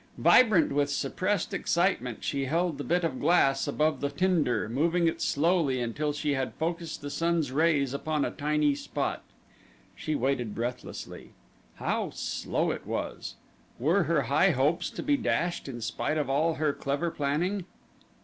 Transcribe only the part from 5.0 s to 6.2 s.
it slowly until